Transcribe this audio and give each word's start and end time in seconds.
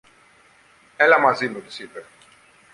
Έλα 0.97 1.19
μαζί 1.19 1.47
μου, 1.47 1.61
της 1.61 1.79
είπε. 1.79 2.05